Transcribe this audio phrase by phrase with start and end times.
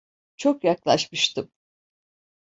[0.37, 1.51] Çok yaklaşmıştım.